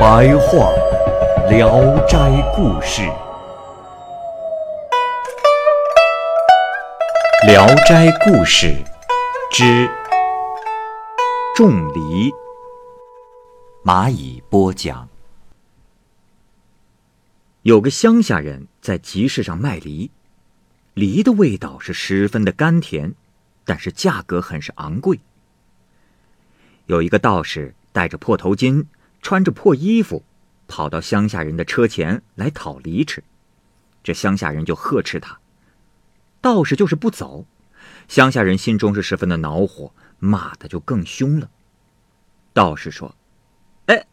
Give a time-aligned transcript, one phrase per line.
[0.00, 0.72] 白话
[1.50, 1.68] 《聊
[2.06, 2.16] 斋
[2.56, 3.02] 故事》。
[7.46, 8.68] 《聊斋故事》
[9.52, 9.90] 之
[11.54, 12.32] 种梨，
[13.84, 15.06] 蚂蚁播讲。
[17.60, 20.10] 有个乡下人在集市上卖梨，
[20.94, 23.12] 梨的味道是十分的甘甜，
[23.66, 25.20] 但是价格很是昂贵。
[26.86, 28.86] 有一个道士戴着破头巾，
[29.22, 30.24] 穿着破衣服，
[30.66, 33.22] 跑到乡下人的车前来讨梨吃，
[34.02, 35.38] 这乡下人就呵斥他。
[36.40, 37.44] 道士就是不走，
[38.08, 41.50] 乡下人心中是十分的恼火，骂的就更凶了。
[42.54, 43.14] 道士说
[43.86, 44.06] ：“哎，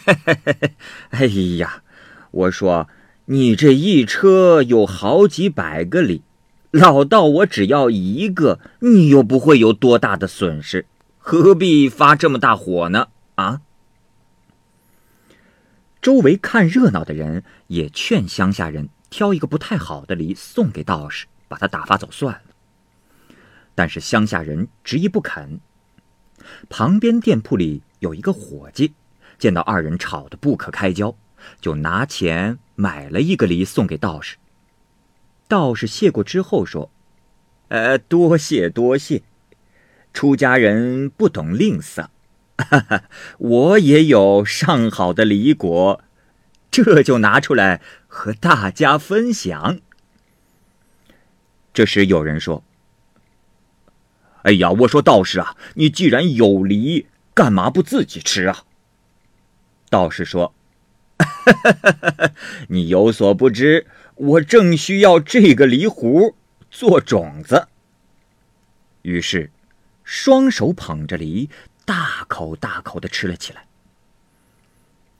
[1.10, 1.26] 哎
[1.58, 1.82] 呀，
[2.30, 2.88] 我说
[3.26, 6.22] 你这一车有好几百个梨，
[6.70, 10.86] 老道我只要一个，你又不会有多大的损失，
[11.18, 13.08] 何必发这么大火呢？
[13.34, 13.60] 啊？”
[16.04, 21.24] 周围看热闹的人也劝乡下人挑一个不太好的梨送给道士。
[21.46, 23.36] 把他打发走算了。
[23.74, 25.60] 但是乡下人执意不肯。
[26.68, 28.92] 旁边店铺里有一个伙计，
[29.38, 31.16] 见到二人吵得不可开交，
[31.60, 34.36] 就拿钱买了一个梨送给道士。
[35.46, 36.90] 道士谢过之后说
[37.68, 39.22] ：“呃，多谢多谢，
[40.12, 42.08] 出家人不懂吝啬，
[42.56, 43.04] 哈 哈
[43.38, 46.02] 我也有上好的梨果，
[46.70, 49.80] 这就拿出来和大家分享。”
[51.74, 52.62] 这时有人说
[54.44, 58.64] ：“哎呀，我说道士啊，你既然有梨，干嘛不自己吃啊？”
[59.90, 60.54] 道士说
[62.68, 66.34] ：“你有所不知，我正需要这个梨核
[66.70, 67.66] 做种子。”
[69.02, 69.50] 于是，
[70.04, 71.50] 双手捧着梨，
[71.84, 73.66] 大口大口的吃了起来。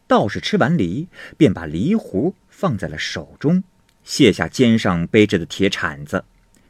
[0.07, 3.65] 道士吃完梨，便把梨核放在了手中，
[4.03, 6.25] 卸下肩上背着的铁铲子。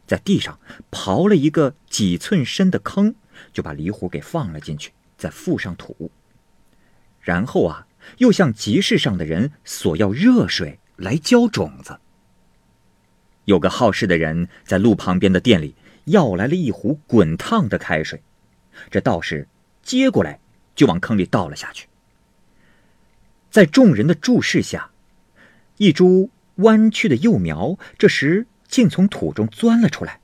[0.06, 0.60] 在地上
[0.90, 3.14] 刨了一个几寸深的坑，
[3.52, 6.10] 就把梨核给放了进去，再覆上土。
[7.20, 7.86] 然后啊，
[8.18, 11.98] 又向集市上的人索要热水来浇种子。
[13.46, 15.74] 有个好事的人在路旁边的店里
[16.04, 18.22] 要来了一壶滚烫的开水，
[18.90, 19.48] 这道士
[19.84, 20.40] 接过来
[20.74, 21.86] 就往坑里倒了下去。
[23.50, 24.90] 在众人的注视下，
[25.76, 28.46] 一株弯曲的幼苗这时。
[28.66, 30.18] 竟从土中钻了出来，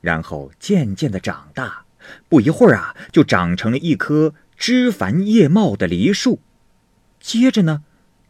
[0.00, 1.84] 然后渐渐的长大，
[2.26, 6.40] 不一会儿啊，就长成了一棵枝繁叶茂的梨树。
[7.20, 7.84] 接着呢，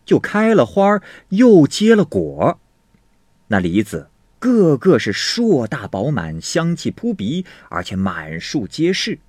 [0.04, 2.58] 就开了花，又结了果。
[3.48, 9.20] 那梨子个个是硕大饱满，香气扑鼻，而且满树皆是。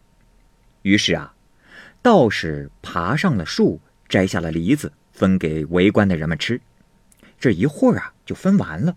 [0.84, 1.34] 于是啊，
[2.02, 6.62] 道士爬上了树，摘下了梨子，分给围观的人们吃。
[7.40, 8.96] 这一会儿啊，就分完了。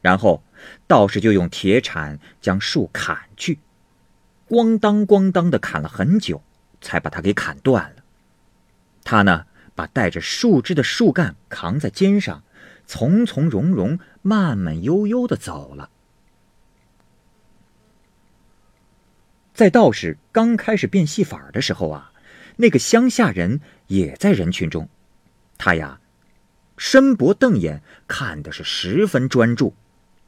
[0.00, 0.42] 然后，
[0.86, 3.58] 道士就用铁铲将树砍去，
[4.48, 6.42] 咣当咣当的砍了很久，
[6.80, 8.04] 才把它给砍断了。
[9.02, 12.42] 他呢，把带着树枝的树干扛在肩上，
[12.86, 15.90] 从从容容、慢慢悠悠的走了。
[19.54, 22.12] 在道士刚开始变戏法的时候啊，
[22.56, 24.88] 那个乡下人也在人群中，
[25.56, 26.00] 他呀，
[26.76, 29.74] 伸脖瞪眼，看的是十分专注。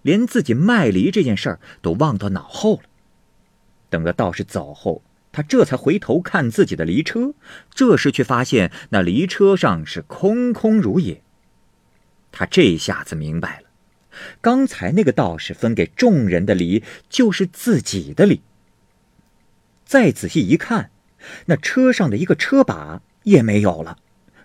[0.02, 2.82] 连自己卖梨这件事儿都忘到脑后了。
[3.90, 5.02] 等到道士走后，
[5.32, 7.34] 他这才回头看自己的梨车，
[7.74, 11.20] 这时却发现那梨车上是空空如也。
[12.30, 13.68] 他这下子明白了，
[14.40, 18.40] 刚才那个道士分给众人的梨就是自己的梨。
[19.86, 20.90] 再仔细一看，
[21.46, 23.96] 那车上的一个车把也没有了，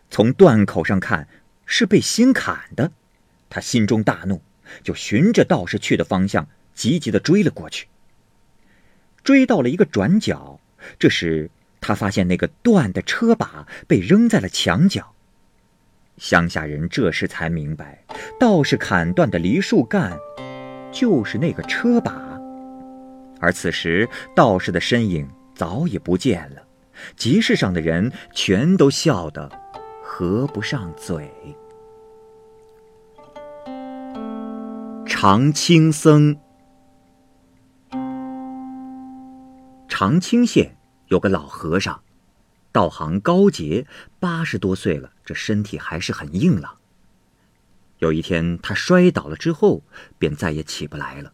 [0.09, 1.27] 从断口上看
[1.65, 2.93] 是被新砍的。
[3.49, 4.41] 他心中大怒。
[4.83, 7.87] 就循着道士去的方向，急急的追了过去。
[9.21, 10.61] 追到了一个转角，
[10.97, 11.49] 这时
[11.81, 15.13] 他发现那个断的车把被扔在了墙角。
[16.17, 18.05] 乡下人这时才明白，
[18.39, 20.17] 道士砍断的梨树干，
[20.89, 22.30] 就是那个车把。
[23.41, 26.63] 而此时，道士的身影早已不见了，
[27.15, 29.51] 集市上的人全都笑得
[30.03, 31.29] 合不上嘴。
[35.07, 36.37] 常青僧，
[39.87, 40.77] 长青县
[41.07, 42.01] 有个老和尚，
[42.71, 43.85] 道行高洁，
[44.19, 46.77] 八十多岁了，这身体还是很硬朗。
[47.97, 49.81] 有一天，他摔倒了之后，
[50.17, 51.33] 便再也起不来了。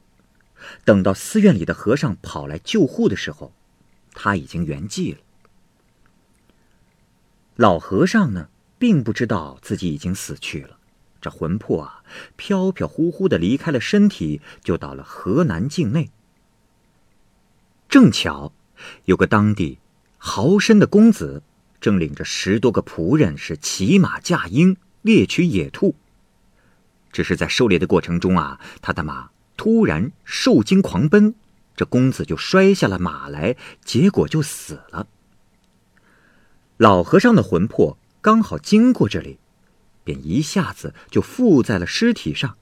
[0.84, 3.54] 等到寺院里的和尚跑来救护的时候，
[4.14, 5.20] 他已经圆寂了。
[7.56, 10.78] 老和尚呢，并不知道自己已经死去了，
[11.20, 12.04] 这魂魄啊，
[12.36, 16.12] 飘飘忽忽的离开了身体，就到了河南境内。
[17.90, 18.54] 正巧，
[19.06, 19.80] 有个当地
[20.18, 21.42] 豪绅的公子，
[21.82, 25.96] 正领着十多个仆人，是骑马驾鹰猎取野兔。
[27.12, 31.36] 只是在狩猎的过程中啊，他的马突然受惊狂奔，
[31.76, 35.08] 这公子就摔下了马来，结果就死了。
[36.78, 39.40] 老和尚的魂魄刚好经过这里，
[40.04, 42.56] 便一下子就附在了尸体上，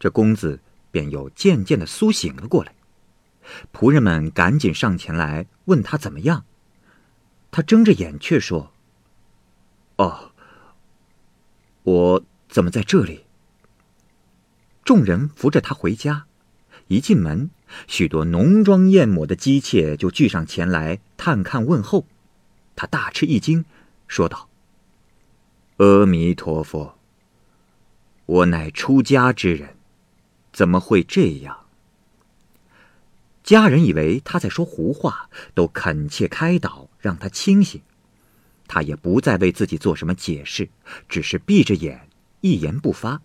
[0.00, 2.74] 这公子便又渐渐的苏醒了过来。
[3.72, 6.44] 仆人们赶紧上前来问他怎么样，
[7.50, 8.72] 他睁着眼却说
[9.98, 10.32] ：“哦，
[11.82, 13.26] 我怎么在这里？”
[14.84, 16.26] 众人扶着他回家，
[16.88, 17.50] 一进门，
[17.86, 22.06] 许多浓妆艳抹的姬妾就聚上前来探看问候。
[22.74, 23.64] 他大吃一惊，
[24.08, 24.48] 说道
[25.78, 26.98] ：“阿弥陀佛，
[28.26, 29.76] 我乃出家之人，
[30.52, 31.58] 怎么会这样？”
[33.44, 37.80] 家人以为他在说胡话，都恳切开导，让他清醒。
[38.66, 40.68] 他也不再为自己做什么解释，
[41.08, 42.08] 只是闭着眼，
[42.40, 43.20] 一言不发。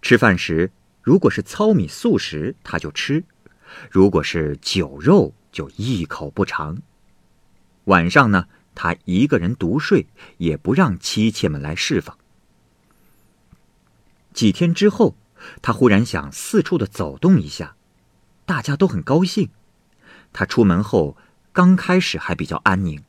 [0.00, 0.70] 吃饭时，
[1.02, 3.22] 如果是糙米素食，他就吃；
[3.90, 6.78] 如果是酒肉，就一口不尝。
[7.84, 10.06] 晚上呢，他一个人独睡，
[10.36, 12.16] 也不让妻妾们来侍奉。
[14.32, 15.16] 几天之后，
[15.62, 17.74] 他忽然想四处的走动一下，
[18.46, 19.50] 大家都很高兴。
[20.32, 21.16] 他出门后，
[21.52, 23.02] 刚开始还比较安宁。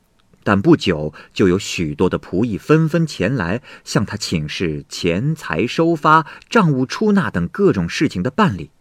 [0.50, 8.72] 但不久，就有许多的仆役纷纷前来向他请示钱财收发、账务出纳等各种事情的办理，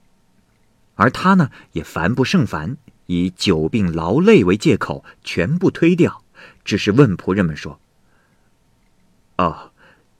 [0.95, 6.23] 而他呢，也烦不胜烦，以久病劳累为借口，全部推掉，
[6.65, 7.79] 只是问仆人们说
[9.37, 9.71] ：“哦，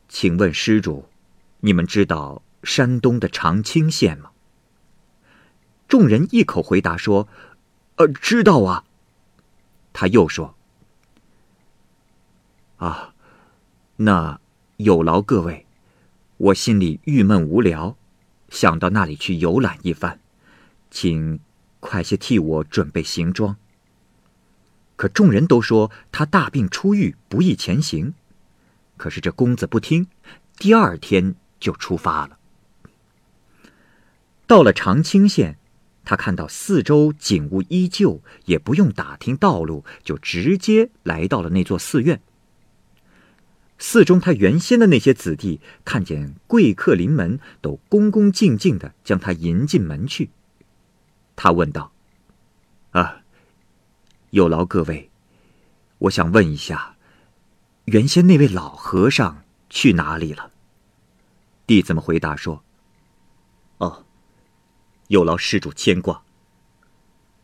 [0.08, 1.10] 请问施主，
[1.62, 4.30] 你们知道山东的长清县吗？”
[5.90, 7.28] 众人一口回答说
[7.98, 8.84] ：“呃，知道啊。”
[9.92, 10.59] 他又说。
[12.80, 13.14] 啊，
[13.98, 14.40] 那
[14.78, 15.66] 有劳各位，
[16.38, 17.98] 我心里郁闷无聊，
[18.48, 20.20] 想到那里去游览一番，
[20.90, 21.42] 请
[21.82, 23.58] 快些替我准备行装。
[24.96, 28.14] 可众人都说他大病初愈，不宜前行。
[28.96, 30.08] 可是这公子不听，
[30.58, 32.38] 第二天就出发了。
[34.48, 35.58] 到了长清县，
[36.06, 42.22] 他看到四周景物依旧，也不用打听道路，就直接来到了那座寺院。
[43.82, 50.30] 寺中，他原先的那些子弟看见贵客临门，都恭恭敬敬的将他迎进门去。
[51.38, 51.94] 他问道
[52.92, 53.22] ：“啊，
[54.32, 55.10] 有劳各位，
[56.00, 56.98] 我想问一下，
[57.86, 60.52] 原先那位老和尚去哪里了？”
[61.66, 62.62] 弟子们回答说
[63.80, 64.06] ：“哦，
[65.08, 66.22] 有劳施主牵挂。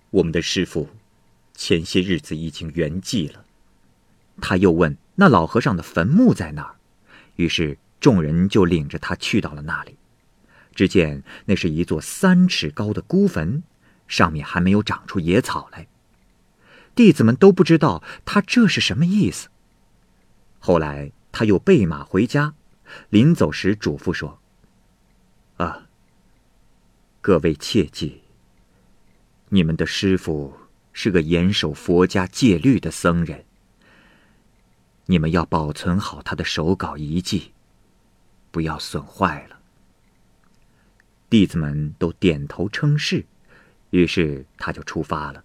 [0.09, 0.89] 我们的师傅
[1.53, 3.45] 前些日子已经圆寂了。”
[4.41, 4.97] 他又问。
[5.15, 6.75] 那老和尚的坟墓在哪儿？
[7.35, 9.97] 于是众人就领着他去到了那里。
[10.73, 13.63] 只见那是一座三尺高的孤坟，
[14.07, 15.87] 上面还没有长出野草来。
[16.93, 19.47] 弟子们都不知道他这是什么意思。
[20.59, 22.53] 后来他又备马回家，
[23.09, 24.39] 临走时嘱咐说
[25.57, 25.87] ：“啊，
[27.21, 28.21] 各位切记，
[29.49, 30.53] 你们的师傅
[30.91, 33.45] 是个严守佛家戒律的僧人。”
[35.07, 37.51] 你们要保存好他的手稿遗迹，
[38.51, 39.59] 不要损坏了。
[41.29, 43.25] 弟子们都点头称是，
[43.91, 45.43] 于是他就出发了。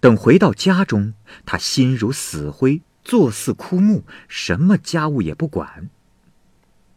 [0.00, 1.14] 等回到家中，
[1.46, 5.88] 他心如死灰，坐似枯木，什么家务也不管。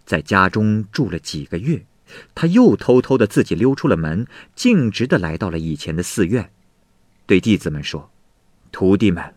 [0.06, 1.86] 在家中住了几个月，
[2.34, 6.52] 他又偷偷的自己溜出了门，径直的来到了以前的寺院，
[7.28, 8.12] 对弟子们说
[8.72, 9.36] ：“徒弟们，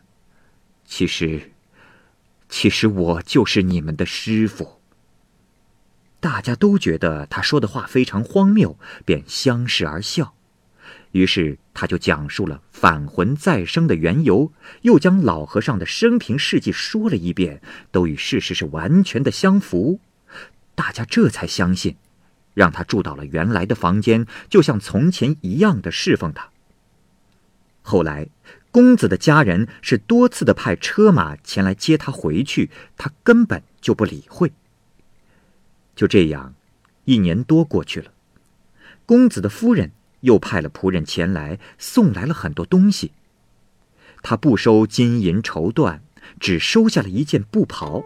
[0.86, 1.52] 其实……”
[2.48, 4.80] 其实我就是你们的师傅。
[6.20, 10.34] 大家都觉得他说的话非常荒谬，便相视而笑。
[11.12, 14.52] 于是他就讲述了返魂再生的缘由，
[14.82, 20.00] 又将老和尚的生平事迹说了一遍，都与事实是完全的相符。
[20.74, 21.96] 大家这才相信，
[22.52, 26.50] 让他住到了原来的房间，就像从前一样的侍奉他。
[27.82, 28.28] 后来，
[28.70, 34.52] 公子的家人是多次的派车马前来接他回去，他根本就不理会。
[35.96, 36.54] 就这样，
[37.04, 38.12] 一年多过去了，
[39.06, 43.12] 公子的夫人又派了仆人前来，送来了很多东西。
[44.22, 46.00] 他不收金银绸缎，
[46.38, 48.04] 只收下了一件布袍。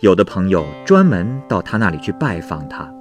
[0.00, 2.92] 有的朋友专门到他那里去拜访他，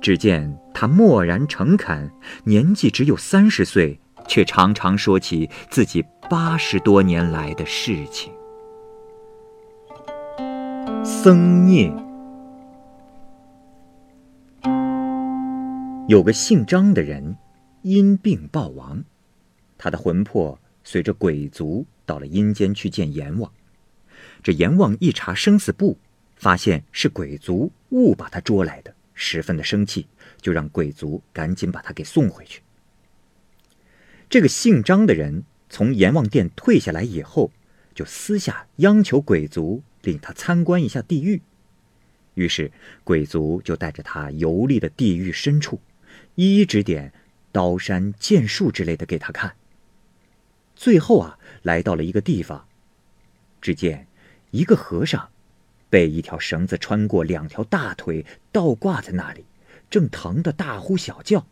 [0.00, 2.10] 只见他默然诚恳，
[2.44, 4.00] 年纪只有三十岁。
[4.28, 8.32] 却常常说起自己八十多年来的事情。
[11.02, 11.92] 僧孽
[16.06, 17.36] 有个姓张的人，
[17.82, 19.02] 因病暴亡，
[19.76, 23.50] 他的魂魄随着鬼族到了阴间去见阎王。
[24.42, 25.98] 这阎王一查生死簿，
[26.36, 30.06] 发现是鬼族误把他捉来的，十分的生气，
[30.40, 32.62] 就让鬼族赶紧把他给送回去。
[34.30, 37.50] 这个姓张的人从阎王殿退下来以后，
[37.94, 41.40] 就私下央求鬼族领他参观一下地狱。
[42.34, 42.70] 于是
[43.04, 45.80] 鬼族就带着他游历的地狱深处，
[46.34, 47.12] 一一指点
[47.52, 49.54] 刀山剑树之类的给他看。
[50.76, 52.66] 最后啊，来到了一个地方，
[53.62, 54.06] 只见
[54.50, 55.30] 一个和尚
[55.88, 59.46] 被一条绳子穿过两条大腿，倒挂在那里，
[59.88, 61.46] 正疼得大呼小叫。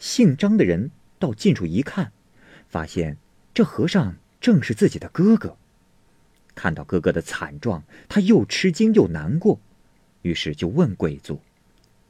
[0.00, 0.90] 姓张的人。
[1.18, 2.12] 到近处一看，
[2.68, 3.16] 发现
[3.54, 5.56] 这和尚正是自己的哥哥。
[6.54, 9.60] 看到哥哥的惨状，他又吃惊又难过，
[10.22, 11.40] 于是就问鬼族：“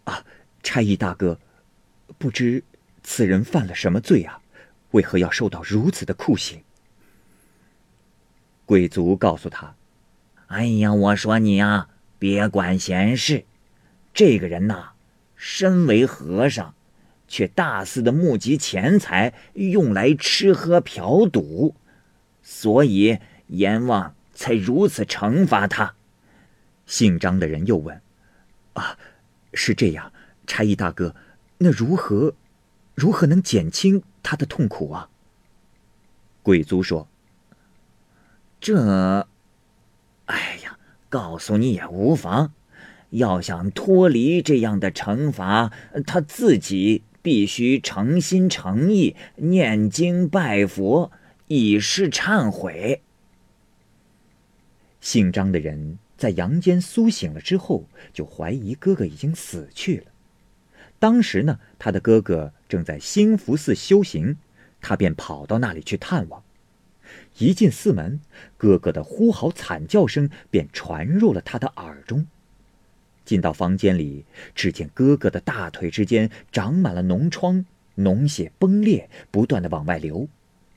[0.05, 0.25] 啊，
[0.63, 1.41] 差役大哥，
[2.19, 2.63] 不知
[3.03, 4.41] 此人犯了什么罪啊？
[4.93, 6.63] 为何要受到如此的酷刑？”
[8.65, 9.75] 鬼族告诉他
[10.47, 13.45] ：“哎呀，我说你啊，别管闲事。
[14.15, 14.91] 这个人呐，
[15.35, 16.75] 身为和尚。”
[17.29, 21.75] 却大肆的募集钱财，用来吃喝嫖赌，
[22.43, 23.19] 所以
[23.49, 25.95] 阎王才如此惩罚他。
[26.87, 28.01] 姓张的人又问
[28.75, 28.97] ：“啊，
[29.53, 30.13] 是这样，
[30.47, 31.17] 差役大哥，
[31.59, 32.35] 那如何，
[32.95, 35.11] 如何能减轻他的痛苦啊？”
[36.45, 37.09] 鬼族说
[38.61, 39.27] ：“这，
[40.27, 40.79] 哎呀，
[41.09, 42.53] 告诉你也无妨。
[43.11, 45.73] 要想脱离这样的惩罚，
[46.07, 51.11] 他自己。”必须诚心诚意念经拜佛，
[51.49, 53.03] 以示忏悔。
[55.01, 60.05] 姓张的人在阳间苏醒了之后，就怀疑哥哥已经死去了。
[61.01, 64.37] 当时呢，他的哥哥正在兴福寺修行，
[64.81, 66.45] 他便跑到那里去探望。
[67.39, 68.21] 一进寺门，
[68.57, 72.25] 哥哥的呼嚎惨叫声便传入了他的耳中。
[73.27, 77.67] 进到房间里，只见哥哥的大腿之间长满了脓疮，
[77.97, 80.29] 脓血崩裂，不断的往外流。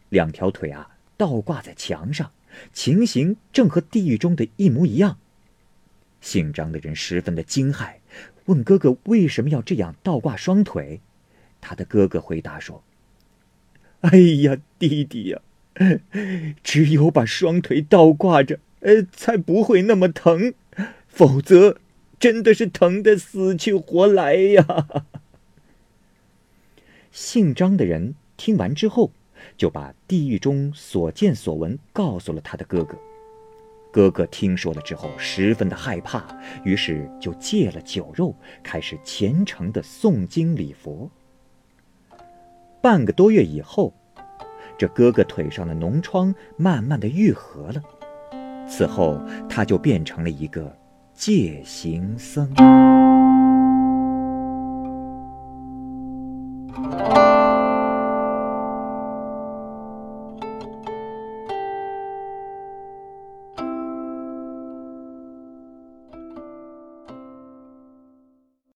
[0.10, 2.32] 两条腿啊，倒挂在墙上，
[2.74, 5.20] 情形正和地狱中的一模一样。
[6.20, 7.94] 姓张的人十分的惊骇，
[8.46, 11.00] 问哥哥为什么要这样倒挂双腿。
[11.62, 12.84] 他的哥哥回答说
[14.02, 15.40] ：“哎呀，弟弟呀，
[16.64, 20.56] 只有把双腿倒挂着，呃，才不会那么疼，
[21.08, 21.78] 否则……”
[22.20, 24.66] 真的是疼得死去活来呀！
[27.12, 29.12] 姓张的人听完之后，
[29.58, 32.98] 就把地狱中所见所闻告诉了他的哥哥。
[33.92, 36.24] 哥哥听说了之后，十分的害怕，
[36.64, 41.10] 于是就戒了酒肉，开始虔诚的诵经礼佛。
[42.82, 43.94] 半个多月以后，
[44.78, 47.84] 这哥哥腿上的脓疮慢慢的愈合了，
[48.70, 50.78] 此后他就变成了一个。
[51.20, 52.50] 戒行僧。